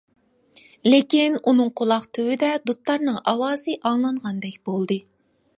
[0.87, 5.03] لېكىن ئۇنىڭ قۇلاق تۈۋىدە دۇتارنىڭ ئاۋازى ئاڭلانغاندەك بولدى.